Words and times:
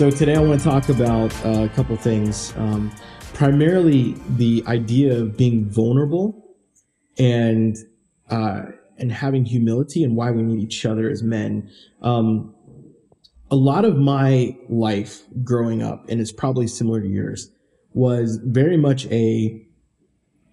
So 0.00 0.10
today 0.10 0.34
I 0.34 0.40
want 0.40 0.58
to 0.58 0.64
talk 0.66 0.88
about 0.88 1.30
uh, 1.44 1.64
a 1.64 1.68
couple 1.68 1.94
things. 1.94 2.54
Um, 2.56 2.90
primarily 3.34 4.14
the 4.30 4.64
idea 4.66 5.20
of 5.20 5.36
being 5.36 5.68
vulnerable 5.68 6.56
and 7.18 7.76
uh, 8.30 8.62
and 8.96 9.12
having 9.12 9.44
humility 9.44 10.02
and 10.02 10.16
why 10.16 10.30
we 10.30 10.42
need 10.42 10.62
each 10.62 10.86
other 10.86 11.10
as 11.10 11.22
men. 11.22 11.70
Um, 12.00 12.54
a 13.50 13.56
lot 13.56 13.84
of 13.84 13.98
my 13.98 14.56
life 14.70 15.20
growing 15.44 15.82
up, 15.82 16.08
and 16.08 16.18
it's 16.18 16.32
probably 16.32 16.66
similar 16.66 17.02
to 17.02 17.06
yours, 17.06 17.50
was 17.92 18.40
very 18.42 18.78
much 18.78 19.04
a 19.08 19.62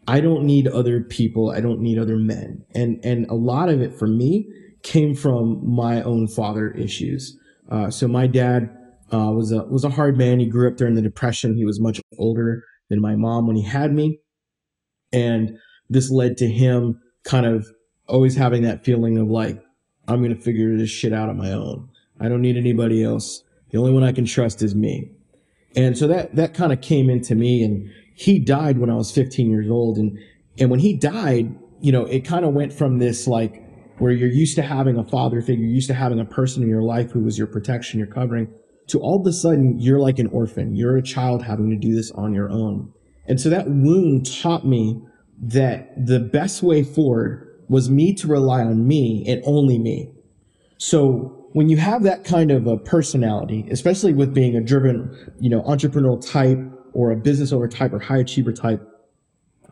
I 0.09 0.19
don't 0.19 0.43
need 0.43 0.67
other 0.67 0.99
people. 0.99 1.51
I 1.51 1.61
don't 1.61 1.79
need 1.79 1.97
other 1.97 2.17
men. 2.17 2.65
And 2.75 2.99
and 3.01 3.25
a 3.29 3.35
lot 3.35 3.69
of 3.69 3.81
it 3.81 3.97
for 3.97 4.07
me 4.07 4.51
came 4.83 5.15
from 5.15 5.65
my 5.65 6.01
own 6.01 6.27
father 6.27 6.71
issues. 6.71 7.39
Uh, 7.71 7.89
so 7.89 8.09
my 8.09 8.27
dad 8.27 8.73
uh, 9.13 9.31
was 9.31 9.51
a 9.51 9.63
was 9.65 9.83
a 9.83 9.89
hard 9.89 10.17
man. 10.17 10.39
He 10.39 10.47
grew 10.47 10.67
up 10.67 10.77
during 10.77 10.95
the 10.95 11.01
depression. 11.01 11.55
He 11.55 11.65
was 11.65 11.79
much 11.79 12.01
older 12.17 12.63
than 12.89 13.01
my 13.01 13.15
mom 13.15 13.47
when 13.47 13.55
he 13.55 13.63
had 13.63 13.93
me, 13.93 14.19
and 15.11 15.57
this 15.89 16.09
led 16.11 16.37
to 16.37 16.47
him 16.47 17.01
kind 17.23 17.45
of 17.45 17.67
always 18.07 18.35
having 18.35 18.63
that 18.63 18.83
feeling 18.83 19.17
of 19.17 19.27
like 19.27 19.61
I'm 20.07 20.21
gonna 20.21 20.35
figure 20.35 20.77
this 20.77 20.89
shit 20.89 21.13
out 21.13 21.29
on 21.29 21.37
my 21.37 21.51
own. 21.51 21.89
I 22.19 22.29
don't 22.29 22.41
need 22.41 22.57
anybody 22.57 23.03
else. 23.03 23.43
The 23.71 23.77
only 23.77 23.91
one 23.91 24.03
I 24.03 24.11
can 24.11 24.25
trust 24.25 24.61
is 24.61 24.75
me. 24.75 25.11
And 25.75 25.97
so 25.97 26.07
that 26.07 26.35
that 26.35 26.53
kind 26.53 26.73
of 26.73 26.81
came 26.81 27.09
into 27.09 27.35
me. 27.35 27.63
And 27.63 27.89
he 28.15 28.39
died 28.39 28.79
when 28.79 28.89
I 28.89 28.95
was 28.95 29.11
15 29.11 29.49
years 29.49 29.69
old. 29.69 29.97
And 29.97 30.17
and 30.59 30.69
when 30.69 30.79
he 30.79 30.93
died, 30.93 31.55
you 31.81 31.91
know, 31.91 32.05
it 32.05 32.21
kind 32.21 32.45
of 32.45 32.53
went 32.53 32.73
from 32.73 32.99
this 32.99 33.27
like 33.27 33.63
where 33.99 34.11
you're 34.11 34.29
used 34.29 34.55
to 34.55 34.61
having 34.61 34.97
a 34.97 35.03
father 35.03 35.41
figure, 35.41 35.63
you're 35.63 35.73
used 35.73 35.87
to 35.87 35.93
having 35.93 36.19
a 36.19 36.25
person 36.25 36.63
in 36.63 36.69
your 36.69 36.83
life 36.83 37.11
who 37.11 37.21
was 37.21 37.37
your 37.37 37.47
protection, 37.47 37.99
your 37.99 38.07
covering 38.07 38.47
to 38.87 38.99
all 38.99 39.19
of 39.19 39.27
a 39.27 39.33
sudden 39.33 39.79
you're 39.79 39.99
like 39.99 40.19
an 40.19 40.27
orphan. 40.27 40.75
You're 40.75 40.97
a 40.97 41.03
child 41.03 41.43
having 41.43 41.69
to 41.69 41.75
do 41.75 41.93
this 41.93 42.11
on 42.11 42.33
your 42.33 42.49
own. 42.49 42.91
And 43.27 43.39
so 43.39 43.49
that 43.49 43.69
wound 43.69 44.25
taught 44.41 44.65
me 44.65 45.01
that 45.39 45.93
the 46.05 46.19
best 46.19 46.63
way 46.63 46.83
forward 46.83 47.43
was 47.69 47.89
me 47.89 48.13
to 48.15 48.27
rely 48.27 48.61
on 48.61 48.87
me 48.87 49.25
and 49.27 49.41
only 49.45 49.77
me. 49.77 50.11
So 50.77 51.47
when 51.51 51.69
you 51.69 51.77
have 51.77 52.03
that 52.03 52.23
kind 52.23 52.51
of 52.51 52.67
a 52.67 52.77
personality, 52.77 53.67
especially 53.69 54.13
with 54.13 54.33
being 54.33 54.55
a 54.55 54.61
driven, 54.61 55.33
you 55.39 55.49
know, 55.49 55.61
entrepreneurial 55.63 56.25
type 56.25 56.59
or 56.93 57.11
a 57.11 57.15
business 57.15 57.51
owner 57.51 57.67
type 57.67 57.93
or 57.93 57.99
high 57.99 58.19
achiever 58.19 58.53
type, 58.53 58.81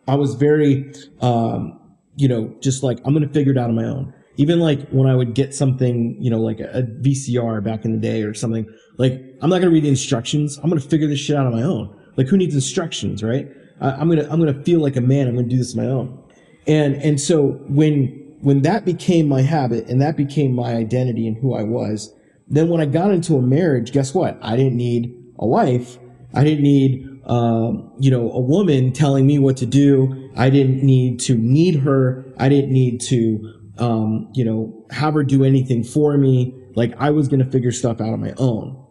I 0.07 0.15
was 0.15 0.35
very, 0.35 0.91
um, 1.21 1.79
you 2.15 2.27
know, 2.27 2.53
just 2.59 2.83
like, 2.83 2.99
I'm 3.05 3.13
going 3.13 3.27
to 3.27 3.33
figure 3.33 3.51
it 3.53 3.57
out 3.57 3.69
on 3.69 3.75
my 3.75 3.85
own 3.85 4.13
even 4.37 4.59
like 4.59 4.87
when 4.89 5.07
I 5.09 5.15
would 5.15 5.33
get 5.33 5.53
something, 5.53 6.17
you 6.19 6.29
know, 6.29 6.39
like 6.39 6.59
a, 6.59 6.83
VCR 7.01 7.63
back 7.63 7.85
in 7.85 7.91
the 7.91 7.97
day 7.97 8.23
or 8.23 8.33
something, 8.33 8.67
like 8.97 9.13
I'm 9.41 9.49
not 9.49 9.59
gonna 9.59 9.71
read 9.71 9.83
the 9.83 9.89
instructions. 9.89 10.57
I'm 10.57 10.69
gonna 10.69 10.81
figure 10.81 11.07
this 11.07 11.19
shit 11.19 11.35
out 11.35 11.45
on 11.45 11.53
my 11.53 11.63
own. 11.63 11.95
Like 12.17 12.27
who 12.27 12.37
needs 12.37 12.55
instructions, 12.55 13.23
right? 13.23 13.47
I, 13.81 13.91
I'm 13.91 14.09
gonna 14.09 14.27
I'm 14.29 14.39
gonna 14.39 14.63
feel 14.63 14.81
like 14.81 14.95
a 14.95 15.01
man. 15.01 15.27
I'm 15.27 15.35
gonna 15.35 15.47
do 15.47 15.57
this 15.57 15.77
on 15.77 15.85
my 15.85 15.91
own. 15.91 16.23
And 16.67 16.95
and 16.95 17.19
so 17.19 17.59
when 17.67 18.35
when 18.41 18.61
that 18.63 18.85
became 18.85 19.27
my 19.27 19.41
habit 19.41 19.87
and 19.87 20.01
that 20.01 20.17
became 20.17 20.53
my 20.53 20.75
identity 20.75 21.27
and 21.27 21.37
who 21.37 21.55
I 21.55 21.63
was, 21.63 22.13
then 22.47 22.69
when 22.69 22.81
I 22.81 22.85
got 22.85 23.11
into 23.11 23.37
a 23.37 23.41
marriage, 23.41 23.91
guess 23.91 24.13
what? 24.13 24.37
I 24.41 24.55
didn't 24.55 24.75
need 24.75 25.13
a 25.39 25.47
wife. 25.47 25.97
I 26.33 26.43
didn't 26.43 26.63
need 26.63 27.15
um, 27.25 27.91
you 27.99 28.11
know, 28.11 28.31
a 28.31 28.39
woman 28.39 28.91
telling 28.91 29.25
me 29.25 29.39
what 29.39 29.57
to 29.57 29.65
do. 29.65 30.29
I 30.35 30.49
didn't 30.49 30.83
need 30.83 31.19
to 31.21 31.35
need 31.35 31.77
her. 31.77 32.25
I 32.37 32.49
didn't 32.49 32.71
need 32.71 33.01
to 33.01 33.54
um, 33.77 34.29
you 34.33 34.45
know, 34.45 34.85
have 34.91 35.13
her 35.13 35.23
do 35.23 35.43
anything 35.43 35.83
for 35.83 36.17
me. 36.17 36.53
Like 36.75 36.93
I 36.97 37.09
was 37.09 37.27
going 37.27 37.43
to 37.43 37.49
figure 37.49 37.71
stuff 37.71 38.01
out 38.01 38.13
on 38.13 38.21
my 38.21 38.33
own. 38.37 38.81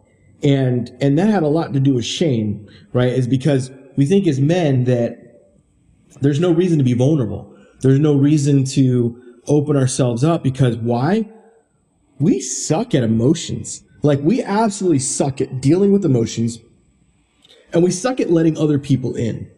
And, 0.43 0.95
and 1.01 1.17
that 1.17 1.29
had 1.29 1.43
a 1.43 1.47
lot 1.47 1.73
to 1.73 1.79
do 1.79 1.95
with 1.95 2.05
shame, 2.05 2.67
right? 2.93 3.11
Is 3.11 3.27
because 3.27 3.71
we 3.95 4.05
think 4.05 4.27
as 4.27 4.39
men 4.39 4.83
that 4.85 5.25
there's 6.21 6.39
no 6.39 6.51
reason 6.51 6.77
to 6.77 6.83
be 6.83 6.93
vulnerable. 6.93 7.55
There's 7.81 7.99
no 7.99 8.15
reason 8.15 8.63
to 8.65 9.21
open 9.47 9.75
ourselves 9.75 10.23
up 10.23 10.43
because 10.43 10.77
why? 10.77 11.29
We 12.19 12.39
suck 12.39 12.95
at 12.95 13.03
emotions. 13.03 13.83
Like 14.01 14.19
we 14.21 14.43
absolutely 14.43 14.99
suck 14.99 15.41
at 15.41 15.61
dealing 15.61 15.91
with 15.91 16.05
emotions 16.05 16.59
and 17.73 17.83
we 17.83 17.91
suck 17.91 18.19
at 18.19 18.29
letting 18.29 18.57
other 18.57 18.79
people 18.79 19.15
in. 19.15 19.49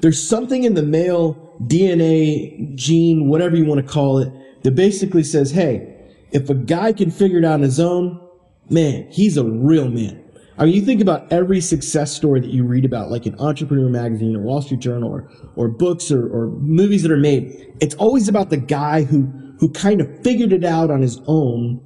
There's 0.00 0.22
something 0.22 0.64
in 0.64 0.74
the 0.74 0.82
male 0.82 1.56
DNA, 1.62 2.74
gene, 2.74 3.28
whatever 3.28 3.56
you 3.56 3.64
want 3.64 3.84
to 3.84 3.92
call 3.92 4.18
it, 4.18 4.32
that 4.66 4.74
basically 4.74 5.22
says, 5.22 5.52
hey, 5.52 5.94
if 6.32 6.50
a 6.50 6.54
guy 6.54 6.92
can 6.92 7.08
figure 7.08 7.38
it 7.38 7.44
out 7.44 7.52
on 7.52 7.60
his 7.60 7.78
own, 7.78 8.20
man, 8.68 9.06
he's 9.12 9.36
a 9.36 9.44
real 9.44 9.88
man. 9.88 10.20
I 10.58 10.64
mean, 10.64 10.74
you 10.74 10.82
think 10.82 11.00
about 11.00 11.32
every 11.32 11.60
success 11.60 12.12
story 12.12 12.40
that 12.40 12.50
you 12.50 12.64
read 12.64 12.84
about, 12.84 13.08
like 13.08 13.26
in 13.26 13.38
Entrepreneur 13.38 13.88
Magazine 13.88 14.34
or 14.34 14.40
Wall 14.40 14.60
Street 14.60 14.80
Journal 14.80 15.08
or, 15.08 15.30
or 15.54 15.68
books 15.68 16.10
or, 16.10 16.26
or 16.26 16.48
movies 16.48 17.04
that 17.04 17.12
are 17.12 17.16
made. 17.16 17.76
It's 17.80 17.94
always 17.94 18.26
about 18.26 18.50
the 18.50 18.56
guy 18.56 19.04
who, 19.04 19.30
who 19.60 19.70
kind 19.70 20.00
of 20.00 20.08
figured 20.24 20.52
it 20.52 20.64
out 20.64 20.90
on 20.90 21.00
his 21.00 21.20
own. 21.28 21.80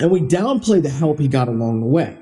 And 0.00 0.10
we 0.10 0.22
downplay 0.22 0.82
the 0.82 0.88
help 0.88 1.18
he 1.18 1.28
got 1.28 1.48
along 1.48 1.80
the 1.80 1.86
way. 1.86 2.16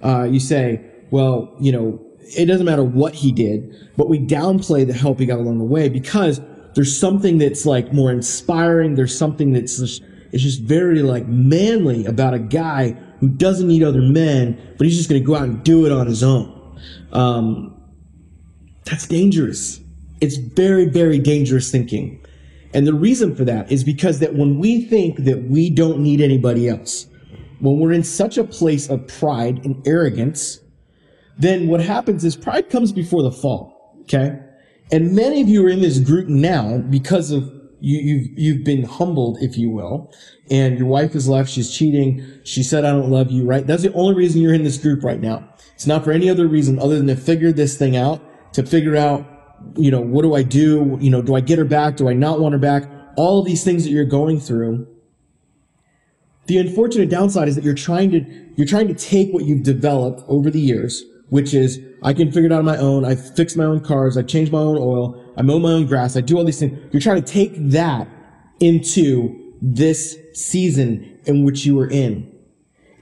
Uh, 0.00 0.28
you 0.30 0.38
say, 0.38 0.80
well, 1.10 1.56
you 1.58 1.72
know, 1.72 2.00
it 2.20 2.46
doesn't 2.46 2.66
matter 2.66 2.84
what 2.84 3.14
he 3.14 3.32
did, 3.32 3.74
but 3.96 4.08
we 4.08 4.20
downplay 4.20 4.86
the 4.86 4.92
help 4.92 5.18
he 5.18 5.26
got 5.26 5.40
along 5.40 5.58
the 5.58 5.64
way 5.64 5.88
because 5.88 6.40
there's 6.76 6.96
something 6.96 7.38
that's 7.38 7.64
like 7.64 7.92
more 7.94 8.12
inspiring. 8.12 8.94
There's 8.94 9.16
something 9.16 9.54
that's 9.54 9.78
just, 9.78 10.02
it's 10.30 10.42
just 10.42 10.60
very 10.60 11.02
like 11.02 11.26
manly 11.26 12.04
about 12.04 12.34
a 12.34 12.38
guy 12.38 12.90
who 13.18 13.30
doesn't 13.30 13.66
need 13.66 13.82
other 13.82 14.02
men, 14.02 14.74
but 14.76 14.86
he's 14.86 14.98
just 14.98 15.08
going 15.08 15.20
to 15.20 15.26
go 15.26 15.34
out 15.34 15.44
and 15.44 15.64
do 15.64 15.86
it 15.86 15.90
on 15.90 16.06
his 16.06 16.22
own. 16.22 16.78
Um, 17.12 17.82
that's 18.84 19.06
dangerous. 19.06 19.80
It's 20.20 20.36
very, 20.36 20.84
very 20.84 21.18
dangerous 21.18 21.70
thinking. 21.70 22.22
And 22.74 22.86
the 22.86 22.92
reason 22.92 23.34
for 23.34 23.46
that 23.46 23.72
is 23.72 23.82
because 23.82 24.18
that 24.18 24.34
when 24.34 24.58
we 24.58 24.84
think 24.84 25.24
that 25.24 25.44
we 25.44 25.70
don't 25.70 26.00
need 26.00 26.20
anybody 26.20 26.68
else, 26.68 27.06
when 27.60 27.80
we're 27.80 27.92
in 27.92 28.04
such 28.04 28.36
a 28.36 28.44
place 28.44 28.90
of 28.90 29.08
pride 29.08 29.64
and 29.64 29.82
arrogance, 29.88 30.60
then 31.38 31.68
what 31.68 31.80
happens 31.80 32.22
is 32.22 32.36
pride 32.36 32.68
comes 32.68 32.92
before 32.92 33.22
the 33.22 33.32
fall. 33.32 33.96
Okay. 34.02 34.38
And 34.92 35.14
many 35.14 35.40
of 35.40 35.48
you 35.48 35.66
are 35.66 35.70
in 35.70 35.80
this 35.80 35.98
group 35.98 36.28
now 36.28 36.78
because 36.78 37.30
of 37.30 37.52
you, 37.80 37.98
you've, 37.98 38.38
you've 38.38 38.64
been 38.64 38.84
humbled, 38.84 39.38
if 39.40 39.58
you 39.58 39.70
will, 39.70 40.12
and 40.50 40.78
your 40.78 40.86
wife 40.86 41.12
has 41.12 41.28
left. 41.28 41.50
She's 41.50 41.76
cheating. 41.76 42.24
She 42.44 42.62
said, 42.62 42.84
I 42.84 42.90
don't 42.90 43.10
love 43.10 43.30
you, 43.30 43.44
right? 43.44 43.66
That's 43.66 43.82
the 43.82 43.92
only 43.92 44.14
reason 44.14 44.40
you're 44.40 44.54
in 44.54 44.64
this 44.64 44.78
group 44.78 45.04
right 45.04 45.20
now. 45.20 45.48
It's 45.74 45.86
not 45.86 46.04
for 46.04 46.12
any 46.12 46.30
other 46.30 46.46
reason 46.46 46.78
other 46.78 46.96
than 46.96 47.06
to 47.08 47.16
figure 47.16 47.52
this 47.52 47.76
thing 47.76 47.96
out, 47.96 48.22
to 48.54 48.64
figure 48.64 48.96
out, 48.96 49.26
you 49.76 49.90
know, 49.90 50.00
what 50.00 50.22
do 50.22 50.34
I 50.34 50.42
do? 50.42 50.96
You 51.00 51.10
know, 51.10 51.20
do 51.20 51.34
I 51.34 51.40
get 51.40 51.58
her 51.58 51.64
back? 51.64 51.96
Do 51.96 52.08
I 52.08 52.14
not 52.14 52.40
want 52.40 52.52
her 52.52 52.58
back? 52.58 52.88
All 53.16 53.40
of 53.40 53.46
these 53.46 53.64
things 53.64 53.84
that 53.84 53.90
you're 53.90 54.04
going 54.04 54.40
through. 54.40 54.86
The 56.46 56.58
unfortunate 56.58 57.10
downside 57.10 57.48
is 57.48 57.56
that 57.56 57.64
you're 57.64 57.74
trying 57.74 58.10
to, 58.12 58.24
you're 58.56 58.66
trying 58.66 58.88
to 58.88 58.94
take 58.94 59.32
what 59.32 59.44
you've 59.44 59.64
developed 59.64 60.22
over 60.28 60.50
the 60.50 60.60
years, 60.60 61.02
which 61.28 61.54
is 61.54 61.80
I 62.02 62.12
can 62.12 62.30
figure 62.30 62.46
it 62.46 62.52
out 62.52 62.60
on 62.60 62.64
my 62.64 62.76
own. 62.76 63.04
I 63.04 63.14
fix 63.14 63.56
my 63.56 63.64
own 63.64 63.80
cars. 63.80 64.16
I 64.16 64.22
change 64.22 64.50
my 64.50 64.58
own 64.58 64.76
oil. 64.78 65.22
I 65.36 65.42
mow 65.42 65.58
my 65.58 65.72
own 65.72 65.86
grass. 65.86 66.16
I 66.16 66.20
do 66.20 66.36
all 66.36 66.44
these 66.44 66.60
things. 66.60 66.78
You're 66.92 67.00
trying 67.00 67.22
to 67.22 67.32
take 67.32 67.52
that 67.70 68.08
into 68.60 69.54
this 69.60 70.16
season 70.32 71.18
in 71.24 71.44
which 71.44 71.66
you 71.66 71.78
are 71.80 71.88
in. 71.88 72.32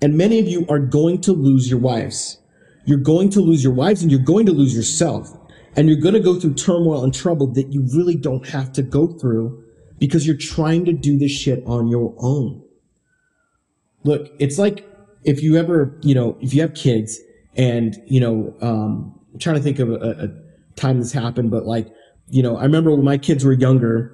And 0.00 0.16
many 0.16 0.38
of 0.38 0.46
you 0.46 0.66
are 0.68 0.78
going 0.78 1.20
to 1.22 1.32
lose 1.32 1.70
your 1.70 1.78
wives. 1.78 2.38
You're 2.86 2.98
going 2.98 3.30
to 3.30 3.40
lose 3.40 3.64
your 3.64 3.72
wives 3.72 4.02
and 4.02 4.10
you're 4.10 4.20
going 4.20 4.46
to 4.46 4.52
lose 4.52 4.74
yourself. 4.74 5.30
And 5.76 5.88
you're 5.88 6.00
going 6.00 6.14
to 6.14 6.20
go 6.20 6.38
through 6.38 6.54
turmoil 6.54 7.02
and 7.02 7.12
trouble 7.12 7.48
that 7.54 7.72
you 7.72 7.86
really 7.94 8.14
don't 8.14 8.46
have 8.48 8.72
to 8.74 8.82
go 8.82 9.08
through 9.08 9.64
because 9.98 10.26
you're 10.26 10.36
trying 10.36 10.84
to 10.84 10.92
do 10.92 11.18
this 11.18 11.32
shit 11.32 11.62
on 11.66 11.88
your 11.88 12.14
own. 12.18 12.62
Look, 14.04 14.30
it's 14.38 14.58
like 14.58 14.86
if 15.24 15.42
you 15.42 15.56
ever, 15.56 15.98
you 16.02 16.14
know, 16.14 16.36
if 16.40 16.54
you 16.54 16.60
have 16.60 16.74
kids 16.74 17.18
and, 17.56 17.96
you 18.06 18.20
know, 18.20 18.54
um, 18.60 19.18
I'm 19.32 19.38
trying 19.38 19.56
to 19.56 19.62
think 19.62 19.78
of 19.78 19.90
a, 19.90 19.94
a 19.94 20.28
time 20.76 20.98
this 20.98 21.12
happened, 21.12 21.50
but 21.50 21.66
like, 21.66 21.88
you 22.30 22.42
know, 22.42 22.56
I 22.56 22.62
remember 22.62 22.90
when 22.90 23.04
my 23.04 23.18
kids 23.18 23.44
were 23.44 23.52
younger 23.52 24.12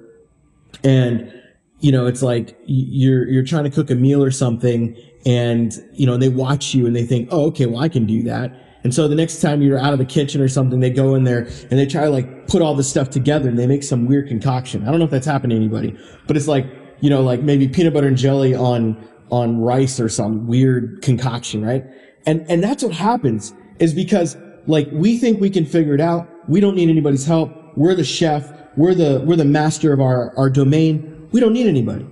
and, 0.83 1.33
you 1.79 1.91
know, 1.91 2.05
it's 2.05 2.21
like 2.21 2.57
you're, 2.65 3.27
you're 3.27 3.43
trying 3.43 3.63
to 3.63 3.69
cook 3.69 3.89
a 3.89 3.95
meal 3.95 4.23
or 4.23 4.31
something 4.31 4.95
and, 5.25 5.73
you 5.93 6.05
know, 6.05 6.17
they 6.17 6.29
watch 6.29 6.73
you 6.73 6.85
and 6.85 6.95
they 6.95 7.05
think, 7.05 7.29
oh, 7.31 7.47
okay, 7.47 7.65
well, 7.65 7.81
I 7.81 7.89
can 7.89 8.05
do 8.05 8.23
that. 8.23 8.51
And 8.83 8.93
so 8.93 9.07
the 9.07 9.15
next 9.15 9.41
time 9.41 9.61
you're 9.61 9.77
out 9.77 9.93
of 9.93 9.99
the 9.99 10.05
kitchen 10.05 10.41
or 10.41 10.47
something, 10.47 10.79
they 10.79 10.89
go 10.89 11.13
in 11.15 11.23
there 11.23 11.41
and 11.41 11.71
they 11.71 11.85
try 11.85 12.03
to 12.05 12.09
like 12.09 12.47
put 12.47 12.61
all 12.61 12.73
this 12.75 12.89
stuff 12.89 13.09
together 13.09 13.47
and 13.47 13.57
they 13.57 13.67
make 13.67 13.83
some 13.83 14.07
weird 14.07 14.27
concoction. 14.27 14.83
I 14.83 14.91
don't 14.91 14.99
know 14.99 15.05
if 15.05 15.11
that's 15.11 15.25
happened 15.25 15.51
to 15.51 15.55
anybody, 15.55 15.97
but 16.27 16.35
it's 16.35 16.47
like, 16.47 16.65
you 16.99 17.09
know, 17.09 17.21
like 17.21 17.41
maybe 17.41 17.67
peanut 17.67 17.93
butter 17.93 18.07
and 18.07 18.17
jelly 18.17 18.55
on, 18.55 19.07
on 19.29 19.59
rice 19.59 19.99
or 19.99 20.09
some 20.09 20.47
weird 20.47 21.01
concoction, 21.01 21.63
right? 21.63 21.85
And, 22.25 22.45
and 22.49 22.63
that's 22.63 22.83
what 22.83 22.93
happens 22.93 23.53
is 23.79 23.93
because 23.93 24.37
like 24.67 24.87
we 24.91 25.17
think 25.17 25.39
we 25.39 25.49
can 25.49 25.65
figure 25.65 25.93
it 25.93 26.01
out. 26.01 26.27
We 26.47 26.59
don't 26.59 26.75
need 26.75 26.89
anybody's 26.89 27.25
help. 27.25 27.51
We're 27.75 27.95
the 27.95 28.03
chef. 28.03 28.51
We're 28.77 28.95
the, 28.95 29.23
we're 29.25 29.35
the 29.35 29.45
master 29.45 29.93
of 29.93 29.99
our, 29.99 30.37
our 30.37 30.49
domain. 30.49 31.29
We 31.31 31.39
don't 31.39 31.53
need 31.53 31.67
anybody. 31.67 32.07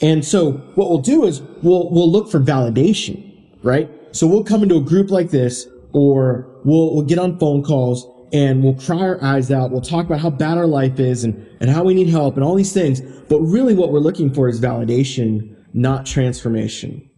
And 0.00 0.24
so 0.24 0.52
what 0.74 0.88
we'll 0.88 0.98
do 0.98 1.24
is 1.24 1.42
we'll, 1.62 1.90
we'll 1.90 2.10
look 2.10 2.30
for 2.30 2.40
validation, 2.40 3.38
right? 3.62 3.90
So 4.12 4.26
we'll 4.26 4.44
come 4.44 4.62
into 4.62 4.76
a 4.76 4.80
group 4.80 5.10
like 5.10 5.30
this 5.30 5.66
or 5.92 6.46
we'll, 6.64 6.94
we'll 6.94 7.04
get 7.04 7.18
on 7.18 7.38
phone 7.38 7.62
calls 7.62 8.06
and 8.32 8.62
we'll 8.62 8.74
cry 8.74 8.98
our 8.98 9.22
eyes 9.22 9.50
out. 9.50 9.70
We'll 9.70 9.80
talk 9.80 10.06
about 10.06 10.20
how 10.20 10.30
bad 10.30 10.56
our 10.56 10.66
life 10.66 11.00
is 11.00 11.24
and, 11.24 11.46
and 11.60 11.68
how 11.68 11.84
we 11.84 11.94
need 11.94 12.08
help 12.08 12.36
and 12.36 12.44
all 12.44 12.54
these 12.54 12.72
things. 12.72 13.00
But 13.28 13.40
really 13.40 13.74
what 13.74 13.92
we're 13.92 14.00
looking 14.00 14.32
for 14.32 14.48
is 14.48 14.60
validation, 14.60 15.56
not 15.74 16.06
transformation. 16.06 17.09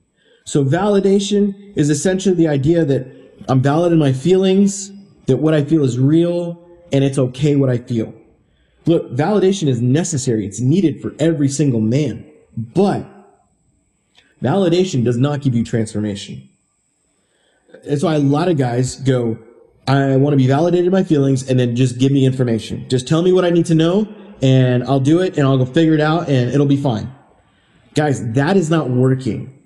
So 0.44 0.64
validation 0.64 1.76
is 1.76 1.90
essentially 1.90 2.34
the 2.34 2.48
idea 2.48 2.84
that 2.84 3.06
I'm 3.48 3.62
valid 3.62 3.92
in 3.92 3.98
my 3.98 4.12
feelings, 4.12 4.90
that 5.26 5.38
what 5.38 5.54
I 5.54 5.64
feel 5.64 5.84
is 5.84 5.98
real, 5.98 6.68
and 6.92 7.04
it's 7.04 7.18
okay 7.18 7.56
what 7.56 7.70
I 7.70 7.78
feel. 7.78 8.14
Look, 8.86 9.12
validation 9.12 9.68
is 9.68 9.80
necessary. 9.80 10.44
It's 10.46 10.60
needed 10.60 11.00
for 11.00 11.14
every 11.18 11.48
single 11.48 11.80
man. 11.80 12.26
But 12.56 13.06
validation 14.42 15.04
does 15.04 15.16
not 15.16 15.40
give 15.40 15.54
you 15.54 15.64
transformation. 15.64 16.48
That's 17.84 18.02
why 18.02 18.14
a 18.14 18.18
lot 18.18 18.48
of 18.48 18.58
guys 18.58 18.96
go, 18.96 19.38
I 19.86 20.16
want 20.16 20.32
to 20.32 20.36
be 20.36 20.46
validated 20.46 20.86
in 20.86 20.92
my 20.92 21.04
feelings 21.04 21.48
and 21.48 21.58
then 21.58 21.74
just 21.74 21.98
give 21.98 22.12
me 22.12 22.26
information. 22.26 22.88
Just 22.88 23.08
tell 23.08 23.22
me 23.22 23.32
what 23.32 23.44
I 23.44 23.50
need 23.50 23.66
to 23.66 23.74
know 23.74 24.08
and 24.42 24.84
I'll 24.84 25.00
do 25.00 25.20
it 25.20 25.38
and 25.38 25.46
I'll 25.46 25.58
go 25.58 25.64
figure 25.64 25.94
it 25.94 26.00
out 26.00 26.28
and 26.28 26.52
it'll 26.52 26.66
be 26.66 26.76
fine. 26.76 27.12
Guys, 27.94 28.32
that 28.32 28.56
is 28.56 28.70
not 28.70 28.90
working. 28.90 29.61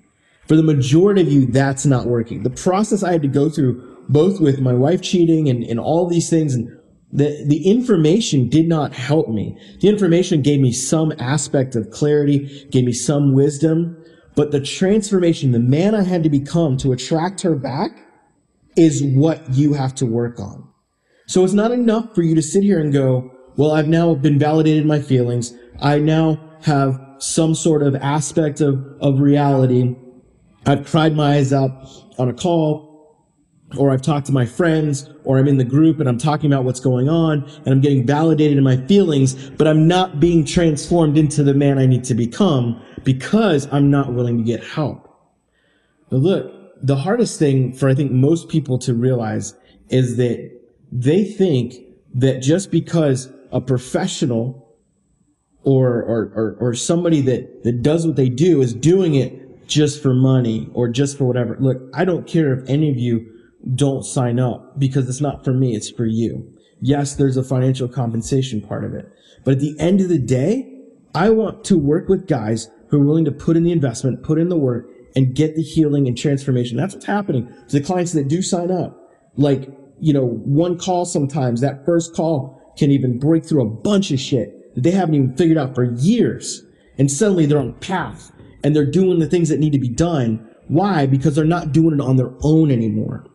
For 0.47 0.55
the 0.55 0.63
majority 0.63 1.21
of 1.21 1.31
you, 1.31 1.45
that's 1.45 1.85
not 1.85 2.05
working. 2.05 2.43
The 2.43 2.49
process 2.49 3.03
I 3.03 3.11
had 3.11 3.21
to 3.23 3.27
go 3.27 3.49
through, 3.49 4.05
both 4.07 4.39
with 4.39 4.61
my 4.61 4.73
wife 4.73 5.01
cheating 5.01 5.49
and, 5.49 5.63
and 5.63 5.79
all 5.79 6.07
these 6.07 6.29
things 6.29 6.53
and 6.53 6.69
the, 7.11 7.43
the 7.47 7.69
information 7.69 8.49
did 8.49 8.67
not 8.67 8.93
help 8.93 9.29
me. 9.29 9.57
The 9.79 9.87
information 9.87 10.41
gave 10.41 10.59
me 10.59 10.71
some 10.71 11.13
aspect 11.19 11.75
of 11.75 11.89
clarity, 11.89 12.67
gave 12.69 12.83
me 12.83 12.91
some 12.91 13.33
wisdom, 13.33 14.03
but 14.35 14.51
the 14.51 14.59
transformation, 14.59 15.51
the 15.51 15.59
man 15.59 15.95
I 15.95 16.03
had 16.03 16.23
to 16.23 16.29
become 16.29 16.77
to 16.77 16.91
attract 16.91 17.41
her 17.41 17.55
back 17.55 17.91
is 18.75 19.03
what 19.03 19.49
you 19.53 19.73
have 19.73 19.95
to 19.95 20.05
work 20.05 20.39
on. 20.39 20.67
So 21.27 21.43
it's 21.43 21.53
not 21.53 21.71
enough 21.71 22.13
for 22.13 22.23
you 22.23 22.35
to 22.35 22.41
sit 22.41 22.63
here 22.63 22.79
and 22.79 22.93
go, 22.93 23.31
well, 23.55 23.71
I've 23.71 23.87
now 23.87 24.13
been 24.13 24.37
validated 24.37 24.85
my 24.85 25.01
feelings. 25.01 25.53
I 25.81 25.99
now 25.99 26.39
have 26.63 26.99
some 27.19 27.55
sort 27.55 27.81
of 27.83 27.95
aspect 27.95 28.61
of, 28.61 28.85
of 29.01 29.19
reality. 29.19 29.95
I've 30.65 30.85
cried 30.85 31.15
my 31.15 31.35
eyes 31.35 31.53
out 31.53 31.71
on 32.17 32.29
a 32.29 32.33
call 32.33 32.87
or 33.75 33.91
I've 33.91 34.01
talked 34.01 34.27
to 34.27 34.31
my 34.31 34.45
friends, 34.45 35.09
or 35.25 35.37
I'm 35.37 35.47
in 35.47 35.57
the 35.57 35.65
group 35.65 35.99
and 35.99 36.07
I'm 36.07 36.17
talking 36.17 36.51
about 36.51 36.63
what's 36.63 36.79
going 36.79 37.09
on, 37.09 37.43
and 37.43 37.67
I'm 37.67 37.81
getting 37.81 38.05
validated 38.05 38.57
in 38.57 38.63
my 38.63 38.77
feelings, 38.77 39.49
but 39.51 39.67
I'm 39.67 39.87
not 39.87 40.19
being 40.19 40.45
transformed 40.45 41.17
into 41.17 41.43
the 41.43 41.53
man 41.53 41.77
I 41.77 41.85
need 41.85 42.05
to 42.05 42.13
become 42.13 42.81
because 43.03 43.67
I'm 43.71 43.91
not 43.91 44.13
willing 44.13 44.37
to 44.37 44.43
get 44.43 44.63
help. 44.63 45.03
But 46.09 46.17
look, 46.17 46.53
the 46.81 46.95
hardest 46.95 47.39
thing 47.39 47.73
for 47.73 47.89
I 47.89 47.95
think 47.95 48.11
most 48.11 48.47
people 48.47 48.77
to 48.79 48.93
realize 48.93 49.53
is 49.89 50.15
that 50.15 50.49
they 50.91 51.25
think 51.25 51.75
that 52.13 52.41
just 52.41 52.71
because 52.71 53.29
a 53.51 53.59
professional 53.59 54.75
or, 55.63 56.01
or, 56.03 56.31
or, 56.35 56.57
or 56.59 56.73
somebody 56.73 57.19
that, 57.21 57.63
that 57.63 57.81
does 57.81 58.07
what 58.07 58.15
they 58.15 58.29
do 58.29 58.61
is 58.61 58.73
doing 58.73 59.15
it 59.15 59.46
just 59.67 60.01
for 60.01 60.13
money 60.13 60.69
or 60.73 60.87
just 60.87 61.17
for 61.17 61.25
whatever. 61.25 61.57
Look, 61.59 61.81
I 61.93 62.05
don't 62.05 62.25
care 62.25 62.53
if 62.53 62.67
any 62.69 62.89
of 62.89 62.97
you 62.97 63.33
don't 63.75 64.03
sign 64.03 64.39
up 64.39 64.79
because 64.79 65.09
it's 65.09 65.21
not 65.21 65.43
for 65.43 65.53
me, 65.53 65.75
it's 65.75 65.89
for 65.89 66.05
you. 66.05 66.53
Yes, 66.79 67.15
there's 67.15 67.37
a 67.37 67.43
financial 67.43 67.87
compensation 67.87 68.61
part 68.61 68.83
of 68.83 68.93
it. 68.93 69.11
But 69.43 69.55
at 69.55 69.59
the 69.59 69.75
end 69.79 70.01
of 70.01 70.09
the 70.09 70.19
day, 70.19 70.73
I 71.13 71.29
want 71.29 71.63
to 71.65 71.77
work 71.77 72.07
with 72.07 72.27
guys 72.27 72.69
who 72.89 73.01
are 73.01 73.05
willing 73.05 73.25
to 73.25 73.31
put 73.31 73.57
in 73.57 73.63
the 73.63 73.71
investment, 73.71 74.23
put 74.23 74.39
in 74.39 74.49
the 74.49 74.57
work, 74.57 74.89
and 75.15 75.33
get 75.33 75.55
the 75.55 75.63
healing 75.63 76.07
and 76.07 76.17
transformation. 76.17 76.77
That's 76.77 76.93
what's 76.93 77.05
happening 77.05 77.47
to 77.69 77.79
the 77.79 77.85
clients 77.85 78.13
that 78.13 78.27
do 78.27 78.41
sign 78.41 78.71
up. 78.71 78.95
Like, 79.35 79.69
you 79.99 80.13
know, 80.13 80.25
one 80.25 80.77
call 80.77 81.05
sometimes, 81.05 81.61
that 81.61 81.85
first 81.85 82.13
call 82.13 82.73
can 82.77 82.91
even 82.91 83.17
break 83.17 83.45
through 83.45 83.63
a 83.63 83.69
bunch 83.69 84.11
of 84.11 84.19
shit 84.19 84.75
that 84.75 84.81
they 84.81 84.91
haven't 84.91 85.15
even 85.15 85.35
figured 85.35 85.57
out 85.57 85.73
for 85.73 85.83
years. 85.83 86.63
And 86.99 87.09
suddenly 87.09 87.45
they're 87.47 87.57
on 87.57 87.73
path 87.73 88.31
and 88.67 88.75
they're 88.75 88.85
doing 88.85 89.19
the 89.19 89.29
things 89.29 89.47
that 89.47 89.61
need 89.61 89.71
to 89.71 89.79
be 89.79 89.87
done. 89.87 90.45
Why? 90.67 91.05
Because 91.05 91.35
they're 91.35 91.45
not 91.45 91.71
doing 91.71 91.93
it 91.93 92.01
on 92.01 92.17
their 92.17 92.33
own 92.41 92.69
anymore. 92.69 93.25